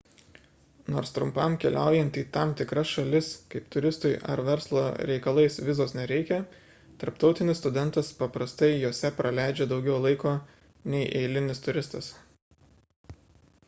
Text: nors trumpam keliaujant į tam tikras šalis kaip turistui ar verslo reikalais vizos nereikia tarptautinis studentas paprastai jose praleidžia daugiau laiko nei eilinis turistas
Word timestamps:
nors 0.93 1.09
trumpam 1.15 1.55
keliaujant 1.63 2.15
į 2.21 2.23
tam 2.37 2.53
tikras 2.61 2.93
šalis 2.95 3.27
kaip 3.55 3.67
turistui 3.75 4.13
ar 4.37 4.41
verslo 4.47 4.85
reikalais 5.11 5.57
vizos 5.69 5.93
nereikia 5.99 6.39
tarptautinis 7.05 7.61
studentas 7.65 8.11
paprastai 8.25 8.71
jose 8.87 9.13
praleidžia 9.21 9.69
daugiau 9.77 9.99
laiko 10.09 10.33
nei 10.97 11.05
eilinis 11.23 11.63
turistas 11.69 12.11